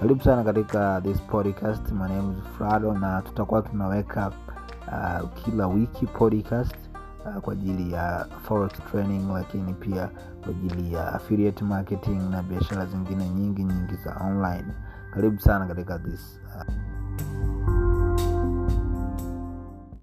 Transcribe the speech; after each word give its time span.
karibu 0.00 0.24
sana 0.24 0.44
katika 0.44 1.00
this 1.00 1.20
podcast. 1.20 1.92
My 1.92 2.08
name 2.08 2.32
is 2.38 2.44
frado 2.58 2.92
na 2.94 3.22
tutakuwa 3.22 3.62
tunaweka 3.62 4.32
uh, 4.88 5.28
kila 5.34 5.66
wiki 5.66 6.06
podcast 6.06 6.76
uh, 7.26 7.36
kwa 7.36 7.52
ajili 7.52 7.92
ya 7.92 8.26
forex 8.42 8.72
training 8.90 9.30
lakini 9.32 9.74
pia 9.74 10.10
kwa 10.42 10.50
ajili 10.50 10.92
ya 10.94 11.12
affiliate 11.12 11.64
marketing 11.64 12.20
na 12.30 12.42
biashara 12.42 12.86
zingine 12.86 13.28
nyingi 13.28 13.64
nyingi 13.64 13.94
za 14.04 14.16
online. 14.26 14.66
Karibu 15.14 15.40
sana 15.40 15.66
katika 15.66 15.98
this 15.98 16.40
uh, 16.56 16.74